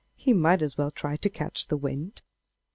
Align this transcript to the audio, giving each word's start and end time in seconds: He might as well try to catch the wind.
He 0.15 0.33
might 0.33 0.63
as 0.63 0.79
well 0.79 0.89
try 0.89 1.15
to 1.17 1.29
catch 1.29 1.67
the 1.67 1.77
wind. 1.77 2.23